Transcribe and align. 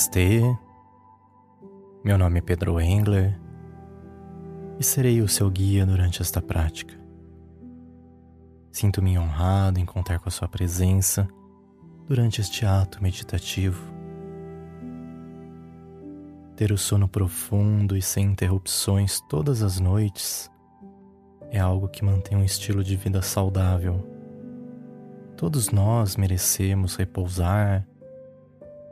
Namastê, 0.00 0.40
meu 2.02 2.16
nome 2.16 2.38
é 2.38 2.40
Pedro 2.40 2.80
Engler 2.80 3.38
e 4.78 4.82
serei 4.82 5.20
o 5.20 5.28
seu 5.28 5.50
guia 5.50 5.84
durante 5.84 6.22
esta 6.22 6.40
prática. 6.40 6.98
Sinto-me 8.72 9.18
honrado 9.18 9.78
em 9.78 9.84
contar 9.84 10.18
com 10.18 10.30
a 10.30 10.32
sua 10.32 10.48
presença 10.48 11.28
durante 12.08 12.40
este 12.40 12.64
ato 12.64 13.02
meditativo. 13.02 13.92
Ter 16.56 16.72
o 16.72 16.78
sono 16.78 17.06
profundo 17.06 17.94
e 17.94 18.00
sem 18.00 18.24
interrupções 18.24 19.20
todas 19.28 19.62
as 19.62 19.78
noites 19.78 20.50
é 21.50 21.58
algo 21.58 21.88
que 21.88 22.06
mantém 22.06 22.38
um 22.38 22.44
estilo 22.44 22.82
de 22.82 22.96
vida 22.96 23.20
saudável. 23.20 24.02
Todos 25.36 25.68
nós 25.68 26.16
merecemos 26.16 26.96
repousar 26.96 27.86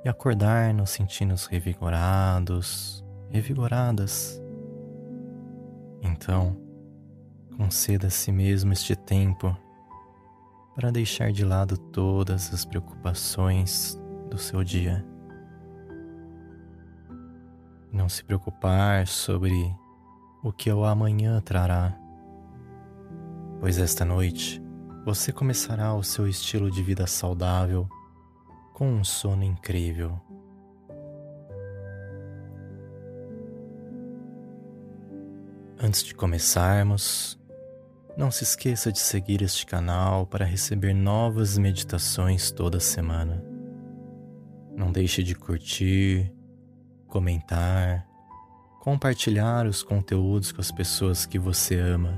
e 0.05 0.09
acordar 0.09 0.73
nos 0.73 0.91
sentindo 0.91 1.35
revigorados, 1.51 3.05
revigoradas. 3.31 4.41
Então, 6.03 6.57
conceda 7.57 8.07
a 8.07 8.11
si 8.11 8.31
mesmo 8.31 8.73
este 8.73 8.95
tempo 8.95 9.57
para 10.75 10.93
deixar 10.93 11.33
de 11.33 11.45
lado 11.45 11.77
todas 11.77 12.55
as 12.55 12.65
preocupações 12.65 14.01
do 14.31 14.39
seu 14.39 14.63
dia. 14.63 15.05
Não 17.93 18.09
se 18.09 18.23
preocupar 18.23 19.09
sobre 19.09 19.53
o 20.43 20.53
que 20.53 20.71
o 20.71 20.85
amanhã 20.85 21.41
trará, 21.41 21.99
pois 23.59 23.79
esta 23.79 24.05
noite 24.05 24.63
você 25.05 25.33
começará 25.33 25.95
o 25.95 26.03
seu 26.05 26.29
estilo 26.29 26.71
de 26.71 26.83
vida 26.83 27.07
saudável 27.07 27.89
com 28.79 28.89
um 28.89 29.03
sono 29.03 29.43
incrível. 29.43 30.21
Antes 35.81 36.05
de 36.05 36.15
começarmos, 36.15 37.37
não 38.17 38.31
se 38.31 38.45
esqueça 38.45 38.93
de 38.93 39.01
seguir 39.01 39.43
este 39.43 39.67
canal 39.67 40.29
para 40.29 40.45
receber 40.45 40.95
novas 40.95 41.59
meditações 41.59 42.53
toda 42.53 42.79
semana. 42.79 43.45
Não 44.77 44.93
deixe 44.93 45.25
de 45.25 45.35
curtir, 45.35 46.33
comentar, 47.09 48.07
compartilhar 48.79 49.67
os 49.67 49.83
conteúdos 49.83 50.53
com 50.53 50.61
as 50.61 50.71
pessoas 50.71 51.27
que 51.27 51.37
você 51.39 51.81
ama. 51.81 52.17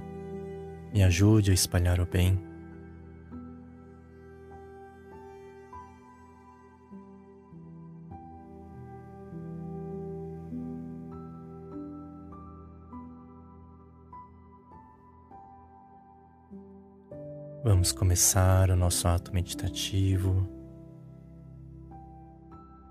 Me 0.93 1.03
ajude 1.03 1.53
a 1.53 1.55
espalhar 1.55 2.01
o 2.01 2.07
bem. 2.07 2.50
Vamos 17.71 17.93
começar 17.93 18.69
o 18.69 18.75
nosso 18.75 19.07
ato 19.07 19.33
meditativo. 19.33 20.45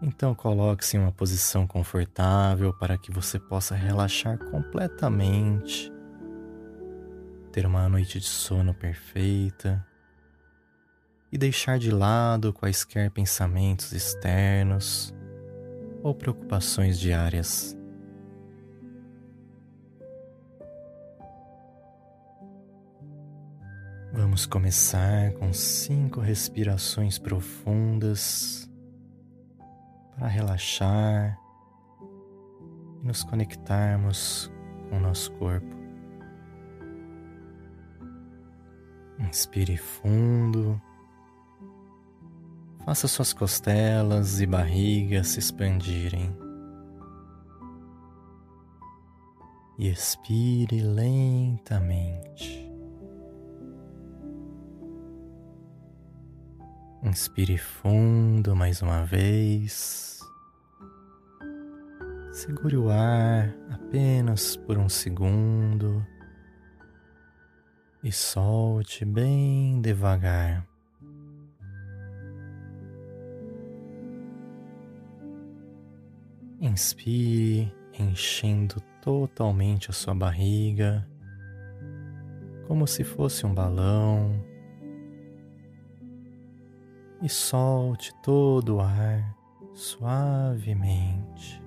Então, 0.02 0.34
coloque-se 0.34 0.96
em 0.96 1.02
uma 1.02 1.12
posição 1.12 1.68
confortável 1.68 2.72
para 2.72 2.98
que 2.98 3.12
você 3.12 3.38
possa 3.38 3.76
relaxar 3.76 4.38
completamente, 4.38 5.92
ter 7.52 7.66
uma 7.66 7.90
noite 7.90 8.22
de 8.22 8.28
sono 8.28 8.74
perfeita 8.74 9.86
e 11.30 11.38
deixar 11.38 11.78
de 11.78 11.92
lado 11.92 12.54
quaisquer 12.54 13.12
pensamentos 13.12 13.92
externos 13.92 15.14
ou 16.02 16.16
preocupações 16.16 16.98
diárias. 16.98 17.78
Vamos 24.20 24.46
começar 24.46 25.32
com 25.36 25.54
cinco 25.54 26.20
respirações 26.20 27.18
profundas 27.18 28.70
para 30.14 30.28
relaxar 30.28 31.40
e 33.02 33.08
nos 33.08 33.24
conectarmos 33.24 34.52
com 34.90 34.98
o 34.98 35.00
nosso 35.00 35.32
corpo. 35.36 35.74
Inspire 39.20 39.78
fundo. 39.78 40.82
Faça 42.84 43.08
suas 43.08 43.32
costelas 43.32 44.42
e 44.42 44.46
barriga 44.46 45.24
se 45.24 45.40
expandirem. 45.40 46.36
E 49.78 49.88
expire 49.88 50.82
lentamente. 50.82 52.59
Inspire 57.10 57.58
fundo 57.58 58.56
mais 58.56 58.84
uma 58.84 59.04
vez. 59.04 60.20
Segure 62.32 62.78
o 62.78 62.88
ar 62.92 63.52
apenas 63.72 64.56
por 64.56 64.78
um 64.78 64.88
segundo 64.88 66.06
e 68.04 68.12
solte 68.12 69.04
bem 69.06 69.82
devagar. 69.82 70.68
Inspire, 76.62 77.74
enchendo 77.98 78.80
totalmente 79.02 79.90
a 79.90 79.94
sua 79.94 80.14
barriga, 80.14 81.10
como 82.68 82.86
se 82.86 83.04
fosse 83.04 83.48
um 83.48 83.54
balão 83.54 84.59
e 87.22 87.28
solte 87.28 88.14
todo 88.22 88.78
o 88.78 88.80
ar 88.82 89.36
suavemente. 89.74 91.62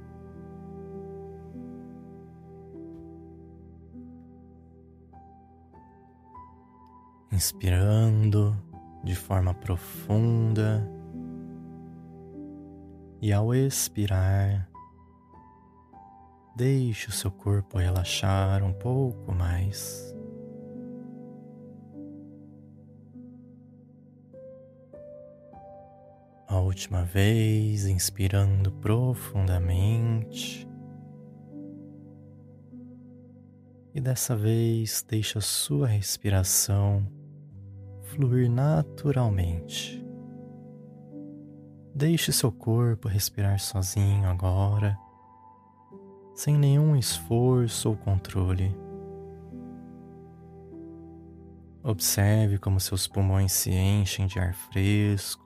Inspirando 7.31 8.55
de 9.03 9.15
forma 9.15 9.55
profunda 9.55 10.87
e 13.21 13.33
ao 13.33 13.55
expirar, 13.55 14.69
deixe 16.55 17.09
o 17.09 17.13
seu 17.13 17.31
corpo 17.31 17.79
relaxar 17.79 18.63
um 18.63 18.73
pouco 18.73 19.33
mais. 19.33 20.15
A 26.53 26.61
última 26.61 27.03
vez, 27.03 27.87
inspirando 27.87 28.71
profundamente. 28.73 30.69
E 33.95 34.01
dessa 34.03 34.37
vez, 34.37 35.03
deixa 35.09 35.39
a 35.39 35.43
sua 35.43 35.87
respiração 35.87 37.11
fluir 38.03 38.51
naturalmente. 38.51 40.05
Deixe 41.95 42.31
seu 42.31 42.53
corpo 42.53 43.09
respirar 43.09 43.59
sozinho 43.59 44.29
agora, 44.29 44.95
sem 46.35 46.59
nenhum 46.59 46.95
esforço 46.95 47.89
ou 47.89 47.97
controle. 47.97 48.77
Observe 51.83 52.59
como 52.59 52.79
seus 52.79 53.09
pulmões 53.09 53.53
se 53.53 53.71
enchem 53.71 54.27
de 54.27 54.39
ar 54.39 54.53
fresco 54.53 55.42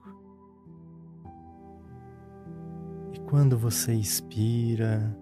Quando 3.29 3.59
você 3.59 3.93
expira, 3.93 5.19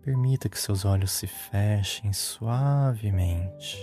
permita 0.00 0.48
que 0.48 0.56
seus 0.56 0.84
olhos 0.84 1.10
se 1.10 1.26
fechem 1.26 2.12
suavemente. 2.12 3.76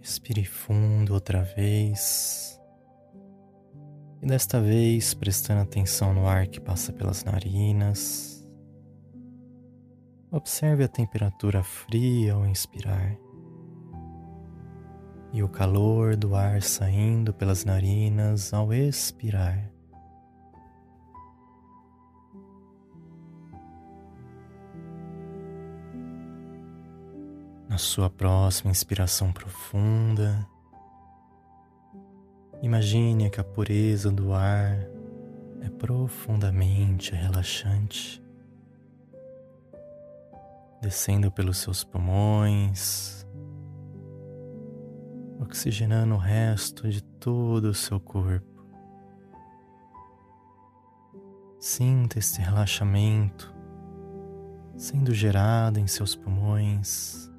Respire 0.00 0.44
fundo 0.44 1.14
outra 1.14 1.44
vez. 1.44 2.60
E 4.20 4.26
desta 4.26 4.60
vez 4.60 5.14
prestando 5.14 5.60
atenção 5.62 6.12
no 6.12 6.26
ar 6.26 6.48
que 6.48 6.60
passa 6.60 6.92
pelas 6.92 7.22
narinas. 7.22 8.44
Observe 10.32 10.82
a 10.82 10.88
temperatura 10.88 11.62
fria 11.62 12.34
ao 12.34 12.44
inspirar 12.44 13.16
e 15.34 15.42
o 15.42 15.48
calor 15.48 16.16
do 16.16 16.34
ar 16.34 16.62
saindo 16.62 17.34
pelas 17.34 17.66
narinas 17.66 18.54
ao 18.54 18.72
expirar. 18.72 19.70
Na 27.68 27.76
sua 27.76 28.08
próxima 28.08 28.70
inspiração 28.70 29.30
profunda, 29.30 30.48
Imagine 32.64 33.28
que 33.28 33.38
a 33.38 33.44
pureza 33.44 34.10
do 34.10 34.32
ar 34.32 34.88
é 35.60 35.68
profundamente 35.68 37.14
relaxante, 37.14 38.24
descendo 40.80 41.30
pelos 41.30 41.58
seus 41.58 41.84
pulmões, 41.84 43.26
oxigenando 45.44 46.14
o 46.14 46.18
resto 46.18 46.88
de 46.88 47.02
todo 47.02 47.66
o 47.66 47.74
seu 47.74 48.00
corpo. 48.00 48.52
Sinta 51.60 52.18
esse 52.18 52.40
relaxamento 52.40 53.54
sendo 54.76 55.14
gerado 55.14 55.78
em 55.78 55.86
seus 55.86 56.14
pulmões 56.14 57.30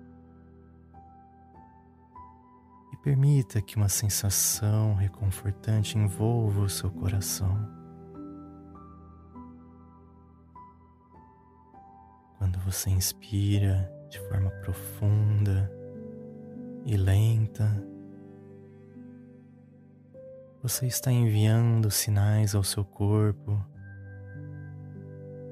e 2.93 2.97
permita 2.97 3.61
que 3.61 3.75
uma 3.75 3.89
sensação 3.89 4.95
reconfortante 4.95 5.97
envolva 5.97 6.61
o 6.61 6.69
seu 6.69 6.89
coração. 6.89 7.55
Quando 12.37 12.57
você 12.59 12.89
inspira 12.89 13.91
de 14.09 14.19
forma 14.29 14.49
profunda 14.61 15.71
e 16.85 16.95
lenta, 16.95 17.83
você 20.67 20.87
está 20.87 21.11
enviando 21.11 21.91
sinais 21.91 22.55
ao 22.55 22.63
seu 22.63 22.83
corpo 22.83 23.63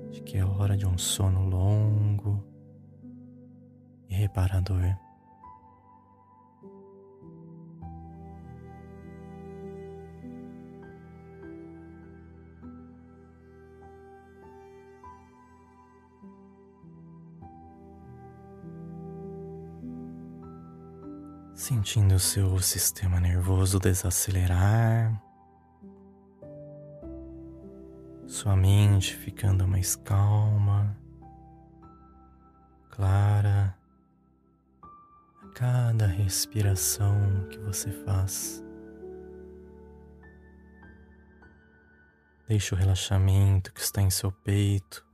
de 0.10 0.24
que 0.24 0.39
é 0.39 0.44
hora 0.44 0.75
de 0.75 0.88
um 0.88 0.98
sono 0.98 1.48
longo 1.48 2.44
e 4.10 4.15
reparador. 4.15 4.98
Sentindo 21.63 22.15
o 22.15 22.19
seu 22.19 22.60
sistema 22.60 23.21
nervoso 23.21 23.80
desacelerar. 23.80 25.18
sua 28.27 28.54
mente 28.54 29.15
ficando 29.15 29.65
mais 29.65 29.95
calma, 29.95 30.94
clara 32.92 33.74
a 35.42 35.48
cada 35.56 36.06
respiração 36.06 37.48
que 37.50 37.57
você 37.60 37.89
faz. 37.92 38.62
Deixe 42.45 42.75
o 42.75 42.77
relaxamento 42.77 43.71
que 43.74 43.80
está 43.80 44.01
em 44.01 44.10
seu 44.10 44.33
peito 44.33 45.06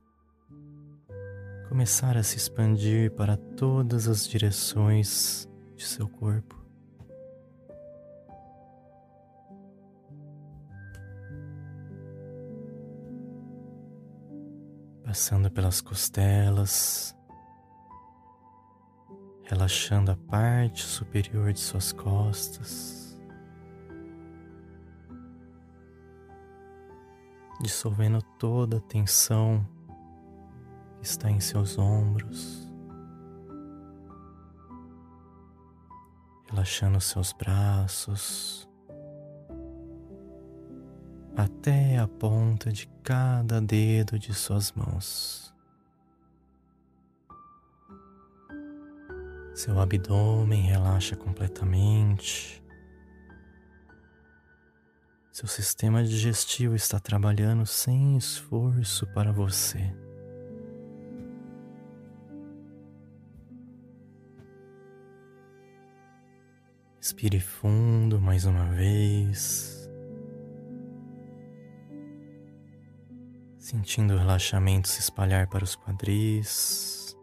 começar 1.68 2.16
a 2.16 2.24
se 2.24 2.38
expandir 2.38 3.12
para 3.12 3.36
todas 3.36 4.08
as 4.08 4.26
direções 4.26 5.48
de 5.80 5.86
seu 5.86 6.06
corpo. 6.06 6.60
passando 15.02 15.50
pelas 15.50 15.80
costelas, 15.80 17.16
relaxando 19.42 20.12
a 20.12 20.16
parte 20.16 20.84
superior 20.84 21.52
de 21.52 21.58
suas 21.58 21.90
costas, 21.90 23.18
dissolvendo 27.60 28.22
toda 28.38 28.76
a 28.76 28.80
tensão 28.80 29.66
que 31.00 31.06
está 31.06 31.28
em 31.28 31.40
seus 31.40 31.76
ombros, 31.76 32.69
relaxando 36.50 37.00
seus 37.00 37.32
braços 37.32 38.68
até 41.36 41.96
a 41.98 42.08
ponta 42.08 42.72
de 42.72 42.86
cada 43.02 43.60
dedo 43.60 44.18
de 44.18 44.34
suas 44.34 44.72
mãos. 44.72 45.54
Seu 49.54 49.78
abdômen 49.78 50.62
relaxa 50.62 51.16
completamente. 51.16 52.62
Seu 55.32 55.48
sistema 55.48 56.02
digestivo 56.02 56.74
está 56.74 56.98
trabalhando 56.98 57.64
sem 57.64 58.16
esforço 58.16 59.06
para 59.08 59.32
você. 59.32 59.94
Respire 67.00 67.40
fundo 67.40 68.20
mais 68.20 68.44
uma 68.44 68.66
vez. 68.66 69.80
sentindo 73.70 74.14
o 74.14 74.18
relaxamento 74.18 74.88
se 74.88 74.98
espalhar 74.98 75.46
para 75.46 75.62
os 75.62 75.76
quadris, 75.76 77.16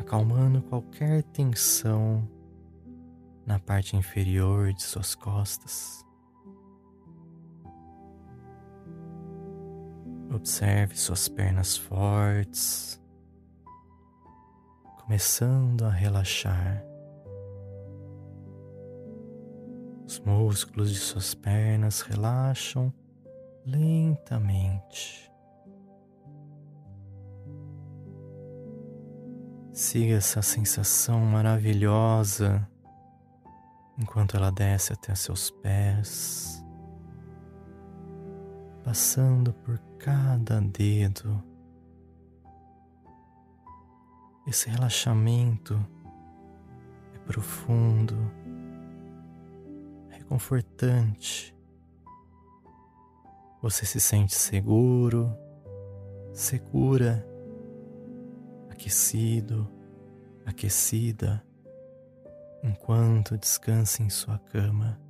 acalmando 0.00 0.60
qualquer 0.62 1.22
tensão 1.22 2.28
na 3.46 3.60
parte 3.60 3.96
inferior 3.96 4.72
de 4.72 4.82
suas 4.82 5.14
costas. 5.14 6.04
Observe 10.34 10.96
suas 10.96 11.28
pernas 11.28 11.76
fortes, 11.76 13.00
começando 14.98 15.84
a 15.84 15.90
relaxar. 15.90 16.85
Os 20.16 20.20
músculos 20.20 20.90
de 20.90 20.98
suas 20.98 21.34
pernas 21.34 22.00
relaxam 22.00 22.90
lentamente. 23.66 25.30
Siga 29.74 30.14
essa 30.14 30.40
sensação 30.40 31.20
maravilhosa 31.20 32.66
enquanto 33.98 34.38
ela 34.38 34.50
desce 34.50 34.94
até 34.94 35.14
seus 35.14 35.50
pés, 35.50 36.64
passando 38.82 39.52
por 39.52 39.78
cada 39.98 40.62
dedo. 40.62 41.44
Esse 44.46 44.70
relaxamento 44.70 45.78
é 47.14 47.18
profundo, 47.18 48.16
reconfortante 50.26 51.54
você 53.62 53.86
se 53.86 54.00
sente 54.00 54.34
seguro, 54.34 55.32
segura, 56.32 57.26
aquecido, 58.68 59.68
aquecida, 60.44 61.44
enquanto 62.62 63.38
descansa 63.38 64.02
em 64.02 64.10
sua 64.10 64.38
cama. 64.38 65.00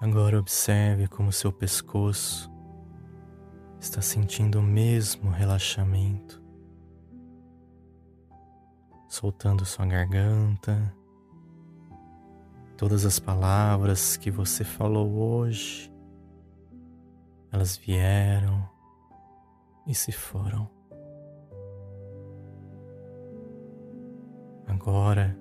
Agora 0.00 0.38
observe 0.38 1.08
como 1.08 1.32
seu 1.32 1.52
pescoço 1.52 2.50
está 3.80 4.00
sentindo 4.00 4.60
o 4.60 4.62
mesmo 4.62 5.30
relaxamento, 5.30 6.41
soltando 9.12 9.64
sua 9.64 9.86
garganta 9.86 10.92
Todas 12.82 13.04
as 13.06 13.20
palavras 13.20 14.16
que 14.16 14.28
você 14.28 14.64
falou 14.64 15.08
hoje, 15.12 15.88
elas 17.52 17.76
vieram 17.76 18.68
e 19.86 19.94
se 19.94 20.10
foram. 20.10 20.68
Agora, 24.66 25.38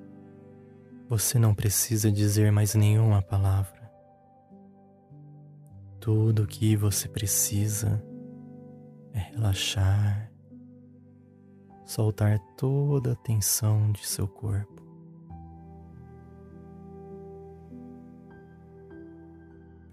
você 1.10 1.40
não 1.40 1.56
precisa 1.56 2.12
dizer 2.12 2.52
mais 2.52 2.76
nenhuma 2.76 3.24
palavra. 3.24 3.92
Tudo 6.00 6.44
o 6.44 6.48
que 6.48 6.76
você 6.76 7.10
precisa 7.10 8.04
é 9.14 9.20
relaxar, 9.20 10.31
soltar 11.92 12.40
toda 12.56 13.12
a 13.12 13.16
tensão 13.16 13.92
de 13.92 14.08
seu 14.08 14.26
corpo. 14.26 14.82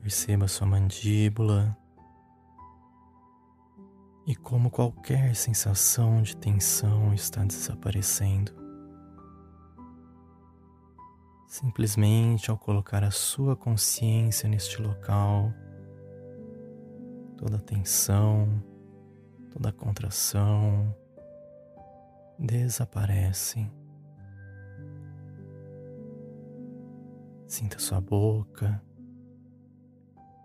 Perceba 0.00 0.46
sua 0.46 0.68
mandíbula 0.68 1.76
e 4.24 4.36
como 4.36 4.70
qualquer 4.70 5.34
sensação 5.34 6.22
de 6.22 6.36
tensão 6.36 7.12
está 7.12 7.44
desaparecendo. 7.44 8.52
Simplesmente 11.48 12.48
ao 12.48 12.56
colocar 12.56 13.02
a 13.02 13.10
sua 13.10 13.56
consciência 13.56 14.48
neste 14.48 14.80
local, 14.80 15.52
toda 17.36 17.56
a 17.56 17.60
tensão, 17.60 18.62
toda 19.50 19.70
a 19.70 19.72
contração 19.72 20.94
desaparecem. 22.38 23.70
Sinta 27.46 27.78
sua 27.78 28.00
boca, 28.00 28.80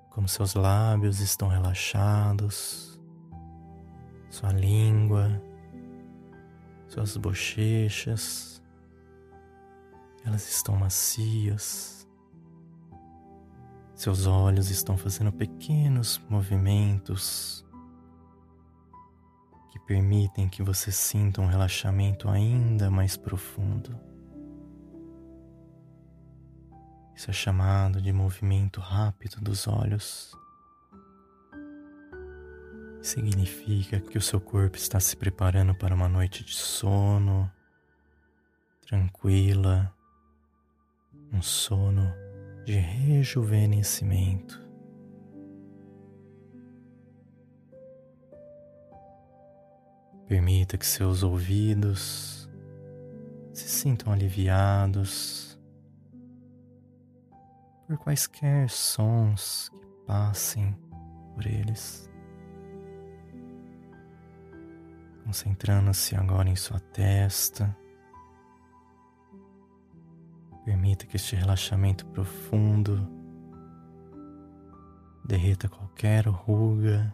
como 0.10 0.28
seus 0.28 0.56
lábios 0.56 1.20
estão 1.20 1.48
relaxados, 1.48 3.00
sua 4.30 4.52
língua, 4.52 5.42
suas 6.88 7.18
bochechas, 7.18 8.64
elas 10.26 10.48
estão 10.48 10.76
macias. 10.76 12.08
Seus 13.94 14.26
olhos 14.26 14.70
estão 14.70 14.98
fazendo 14.98 15.32
pequenos 15.32 16.20
movimentos 16.30 17.63
permitem 19.86 20.48
que 20.48 20.64
você 20.64 20.92
sinta 20.92 21.42
um 21.42 21.46
relaxamento 21.46 22.30
ainda 22.30 22.90
mais 22.90 23.18
profundo. 23.18 24.00
Isso 27.16 27.30
é 27.30 27.34
chamado 27.34 28.02
de 28.02 28.12
movimento 28.12 28.80
rápido 28.80 29.40
dos 29.40 29.68
olhos. 29.68 30.36
Significa 33.02 34.00
que 34.00 34.18
o 34.18 34.22
seu 34.22 34.40
corpo 34.40 34.78
está 34.78 35.00
se 35.00 35.16
preparando 35.16 35.76
para 35.76 35.94
uma 35.94 36.08
noite 36.08 36.44
de 36.44 36.54
sono 36.54 37.52
tranquila, 38.88 39.94
um 41.32 41.42
sono 41.42 42.14
de 42.66 42.74
rejuvenescimento. 42.74 44.63
Permita 50.28 50.78
que 50.78 50.86
seus 50.86 51.22
ouvidos 51.24 52.50
se 53.54 53.70
sintam 53.70 54.12
aliviados 54.12 55.60
por 57.88 57.98
quaisquer 57.98 58.70
sons 58.70 59.70
que 59.70 59.88
passem 60.08 60.76
por 61.34 61.46
eles. 61.46 62.10
Concentrando-se 65.24 66.16
agora 66.16 66.50
em 66.50 66.56
sua 66.56 66.80
testa. 66.80 67.76
Permita 70.66 71.06
que 71.06 71.18
este 71.18 71.36
relaxamento 71.36 72.06
profundo 72.08 73.10
derreta 75.24 75.70
qualquer 75.70 76.28
ruga, 76.28 77.14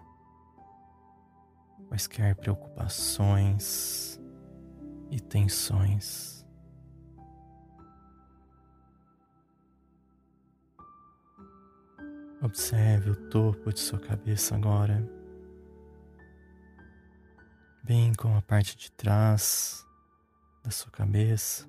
quaisquer 1.90 2.36
preocupações 2.36 4.22
e 5.10 5.20
tensões. 5.20 6.46
Observe 12.42 13.10
o 13.10 13.30
topo 13.30 13.74
de 13.74 13.80
sua 13.80 14.00
cabeça 14.00 14.56
agora, 14.56 15.04
bem 17.84 18.14
como 18.14 18.38
a 18.38 18.42
parte 18.42 18.78
de 18.78 18.92
trás 18.92 19.84
da 20.64 20.70
sua 20.70 20.92
cabeça. 20.92 21.68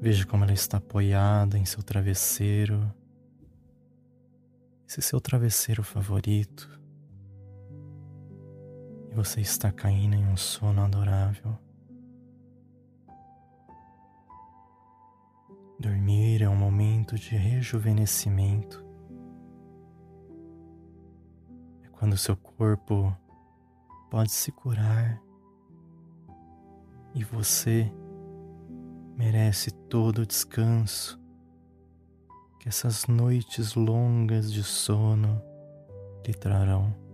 Veja 0.00 0.26
como 0.26 0.42
ela 0.42 0.54
está 0.54 0.78
apoiada 0.78 1.58
em 1.58 1.66
seu 1.66 1.82
travesseiro, 1.82 2.92
esse 4.88 5.02
seu 5.02 5.20
travesseiro 5.20 5.84
favorito, 5.84 6.79
e 9.10 9.14
você 9.14 9.40
está 9.40 9.72
caindo 9.72 10.14
em 10.14 10.24
um 10.24 10.36
sono 10.36 10.82
adorável. 10.82 11.58
Dormir 15.78 16.42
é 16.42 16.48
um 16.48 16.56
momento 16.56 17.16
de 17.16 17.34
rejuvenescimento. 17.34 18.84
É 21.82 21.88
quando 21.88 22.16
seu 22.16 22.36
corpo 22.36 23.16
pode 24.10 24.30
se 24.30 24.52
curar 24.52 25.20
e 27.14 27.24
você 27.24 27.90
merece 29.16 29.70
todo 29.70 30.22
o 30.22 30.26
descanso 30.26 31.20
que 32.60 32.68
essas 32.68 33.06
noites 33.06 33.74
longas 33.74 34.52
de 34.52 34.62
sono 34.62 35.42
lhe 36.26 36.34
trarão. 36.34 37.09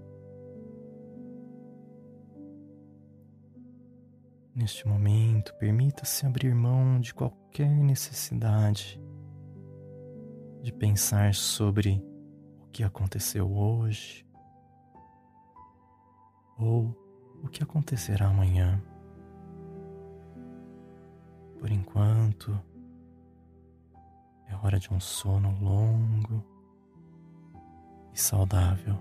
Neste 4.56 4.88
momento, 4.88 5.54
permita-se 5.56 6.24
abrir 6.24 6.54
mão 6.54 6.98
de 6.98 7.12
qualquer 7.12 7.68
necessidade 7.68 8.98
de 10.62 10.72
pensar 10.72 11.34
sobre 11.34 12.02
o 12.62 12.66
que 12.68 12.82
aconteceu 12.82 13.52
hoje 13.52 14.26
ou 16.58 16.96
o 17.44 17.48
que 17.48 17.62
acontecerá 17.62 18.28
amanhã. 18.28 18.82
Por 21.58 21.70
enquanto, 21.70 22.58
é 24.48 24.56
hora 24.56 24.78
de 24.78 24.90
um 24.90 24.98
sono 24.98 25.54
longo 25.60 26.42
e 28.14 28.18
saudável. 28.18 28.98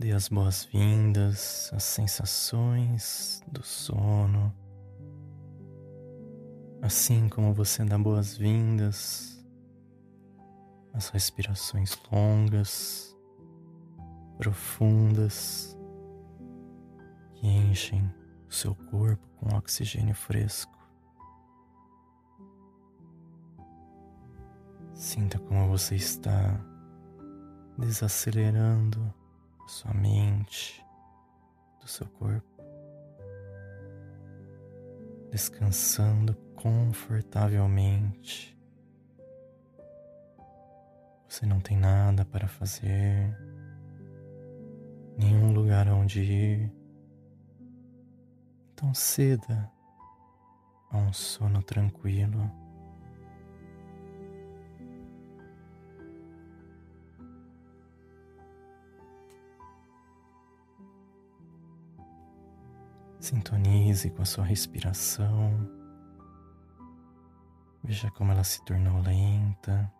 Dê 0.00 0.12
as 0.12 0.30
boas-vindas 0.30 1.70
às 1.74 1.84
sensações 1.84 3.42
do 3.46 3.62
sono, 3.62 4.50
assim 6.80 7.28
como 7.28 7.52
você 7.52 7.84
dá 7.84 7.98
boas-vindas 7.98 9.44
às 10.94 11.10
respirações 11.10 11.98
longas, 12.10 13.14
profundas, 14.38 15.76
que 17.34 17.46
enchem 17.46 18.10
o 18.48 18.54
seu 18.54 18.74
corpo 18.74 19.28
com 19.36 19.54
oxigênio 19.54 20.14
fresco. 20.14 20.78
Sinta 24.94 25.38
como 25.38 25.68
você 25.68 25.94
está 25.94 26.58
desacelerando 27.76 29.19
sua 29.70 29.94
mente, 29.94 30.84
do 31.80 31.86
seu 31.86 32.04
corpo, 32.08 32.60
descansando 35.30 36.34
confortavelmente. 36.56 38.58
Você 41.28 41.46
não 41.46 41.60
tem 41.60 41.76
nada 41.76 42.24
para 42.24 42.48
fazer, 42.48 43.32
nenhum 45.16 45.52
lugar 45.52 45.86
onde 45.86 46.20
ir. 46.20 46.72
Então 48.72 48.92
ceda 48.92 49.70
a 50.90 50.98
um 50.98 51.12
sono 51.12 51.62
tranquilo. 51.62 52.50
Sintonize 63.20 64.10
com 64.10 64.22
a 64.22 64.24
sua 64.24 64.44
respiração. 64.44 65.68
Veja 67.84 68.10
como 68.10 68.32
ela 68.32 68.42
se 68.42 68.64
tornou 68.64 69.00
lenta. 69.02 69.92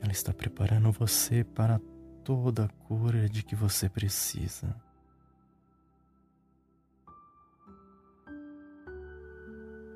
Ela 0.00 0.12
está 0.12 0.32
preparando 0.32 0.90
você 0.90 1.44
para 1.44 1.80
toda 2.24 2.64
a 2.64 2.68
cura 2.68 3.28
de 3.28 3.42
que 3.42 3.54
você 3.54 3.88
precisa. 3.88 4.74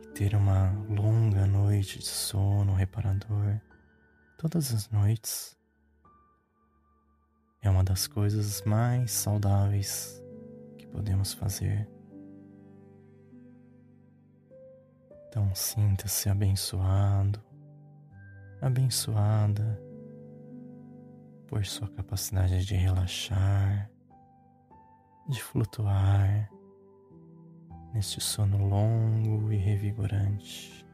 E 0.02 0.06
ter 0.14 0.36
uma 0.36 0.70
longa 0.88 1.46
noite 1.46 1.98
de 1.98 2.06
sono 2.06 2.74
reparador 2.74 3.60
todas 4.42 4.72
as 4.74 4.88
noites 4.88 5.56
é 7.62 7.70
uma 7.70 7.84
das 7.84 8.08
coisas 8.08 8.60
mais 8.62 9.12
saudáveis 9.12 10.21
podemos 10.92 11.32
fazer. 11.32 11.88
Então 15.28 15.52
sinta-se 15.54 16.28
abençoado, 16.28 17.42
abençoada 18.60 19.82
por 21.48 21.64
sua 21.64 21.88
capacidade 21.88 22.64
de 22.64 22.74
relaxar, 22.74 23.90
de 25.28 25.42
flutuar 25.42 26.50
neste 27.94 28.20
sono 28.20 28.68
longo 28.68 29.50
e 29.52 29.56
revigorante. 29.56 30.86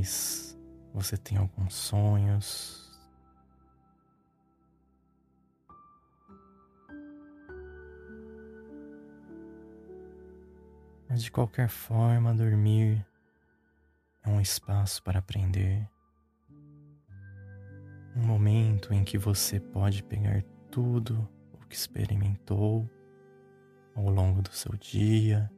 Talvez 0.00 0.58
você 0.94 1.16
tenha 1.18 1.42
alguns 1.42 1.74
sonhos. 1.74 2.90
Mas 11.06 11.22
de 11.22 11.30
qualquer 11.30 11.68
forma, 11.68 12.34
dormir 12.34 13.06
é 14.22 14.30
um 14.30 14.40
espaço 14.40 15.02
para 15.02 15.18
aprender. 15.18 15.86
Um 18.16 18.24
momento 18.24 18.94
em 18.94 19.04
que 19.04 19.18
você 19.18 19.60
pode 19.60 20.02
pegar 20.02 20.42
tudo 20.70 21.28
o 21.52 21.66
que 21.66 21.74
experimentou 21.74 22.88
ao 23.94 24.08
longo 24.08 24.40
do 24.40 24.52
seu 24.52 24.74
dia 24.76 25.50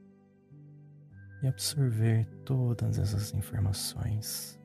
e 1.43 1.49
absorver 1.49 2.27
todas 2.45 2.99
essas 2.99 3.35
informações. 3.35 4.59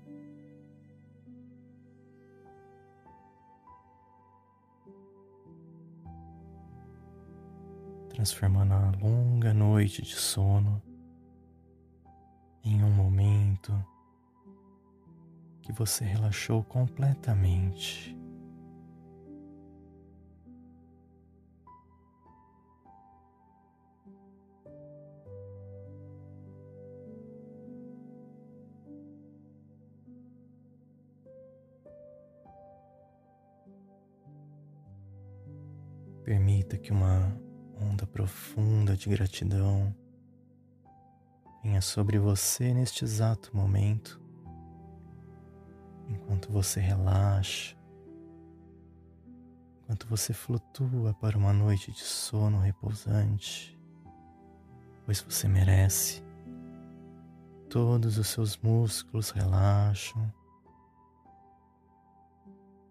Transformando 8.09 8.73
a 8.73 8.91
longa 9.01 9.53
noite 9.53 10.01
de 10.01 10.15
sono 10.15 10.81
em 12.63 12.83
um 12.83 12.91
momento 12.91 13.73
que 15.61 15.71
você 15.71 16.03
relaxou 16.03 16.63
completamente. 16.63 18.17
Permita 36.67 36.77
que 36.77 36.91
uma 36.91 37.33
onda 37.79 38.05
profunda 38.05 38.95
de 38.97 39.09
gratidão 39.09 39.95
venha 41.63 41.81
sobre 41.81 42.19
você 42.19 42.73
neste 42.73 43.05
exato 43.05 43.55
momento, 43.55 44.21
enquanto 46.09 46.51
você 46.51 46.81
relaxa, 46.81 47.77
enquanto 49.81 50.07
você 50.07 50.33
flutua 50.33 51.13
para 51.13 51.37
uma 51.37 51.53
noite 51.53 51.89
de 51.91 52.01
sono 52.01 52.59
repousante, 52.59 53.79
pois 55.05 55.21
você 55.21 55.47
merece. 55.47 56.21
Todos 57.69 58.17
os 58.17 58.27
seus 58.27 58.57
músculos 58.57 59.29
relaxam, 59.29 60.33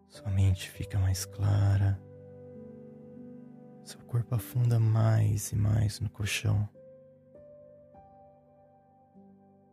sua 0.08 0.30
mente 0.30 0.70
fica 0.70 0.98
mais 0.98 1.26
clara 1.26 2.05
seu 3.86 4.00
corpo 4.00 4.34
afunda 4.34 4.80
mais 4.80 5.52
e 5.52 5.56
mais 5.56 6.00
no 6.00 6.10
colchão. 6.10 6.68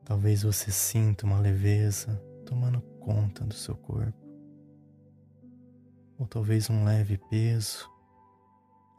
Talvez 0.06 0.44
você 0.44 0.70
sinta 0.70 1.26
uma 1.26 1.40
leveza 1.40 2.16
tomando 2.46 2.82
conta 3.00 3.44
do 3.44 3.54
seu 3.54 3.76
corpo, 3.76 4.18
ou 6.20 6.28
talvez 6.28 6.70
um 6.70 6.84
leve 6.84 7.18
peso 7.30 7.90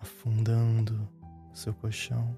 afundando 0.00 1.08
o 1.52 1.56
seu 1.56 1.72
colchão. 1.74 2.36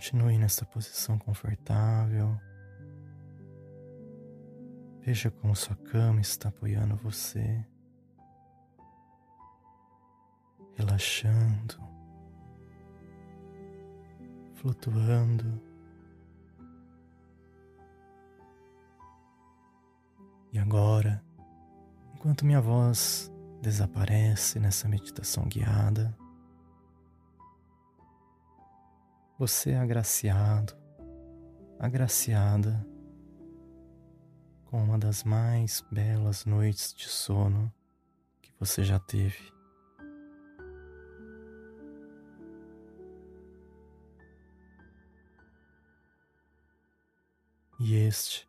Continue 0.00 0.38
nessa 0.38 0.64
posição 0.64 1.18
confortável. 1.18 2.34
Veja 5.02 5.30
como 5.30 5.54
sua 5.54 5.76
cama 5.76 6.22
está 6.22 6.48
apoiando 6.48 6.96
você, 6.96 7.62
relaxando, 10.72 11.78
flutuando. 14.54 15.60
E 20.50 20.58
agora, 20.58 21.22
enquanto 22.14 22.46
minha 22.46 22.62
voz 22.62 23.30
desaparece 23.60 24.58
nessa 24.58 24.88
meditação 24.88 25.46
guiada, 25.46 26.16
Você 29.40 29.70
é 29.70 29.78
agraciado, 29.78 30.76
agraciada 31.78 32.86
com 34.66 34.84
uma 34.84 34.98
das 34.98 35.24
mais 35.24 35.82
belas 35.90 36.44
noites 36.44 36.92
de 36.92 37.08
sono 37.08 37.72
que 38.42 38.52
você 38.60 38.84
já 38.84 38.98
teve. 38.98 39.50
E 47.80 47.94
este 47.94 48.46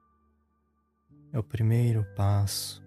é 1.32 1.40
o 1.40 1.44
primeiro 1.44 2.04
passo 2.18 2.84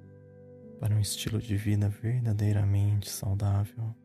para 0.79 0.95
um 0.95 1.01
estilo 1.01 1.41
de 1.41 1.57
vida 1.57 1.89
verdadeiramente 1.89 3.09
saudável. 3.09 3.97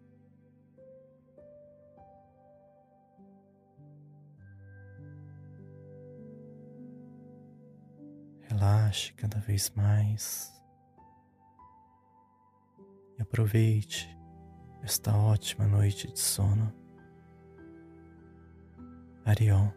Relaxe 8.59 9.13
cada 9.13 9.39
vez 9.39 9.71
mais 9.73 10.51
e 13.17 13.21
aproveite 13.21 14.13
esta 14.83 15.15
ótima 15.15 15.65
noite 15.65 16.11
de 16.11 16.19
sono. 16.19 16.73
Arion. 19.23 19.71